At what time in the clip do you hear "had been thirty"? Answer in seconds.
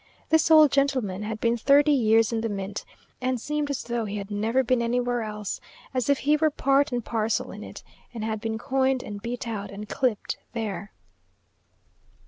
1.21-1.91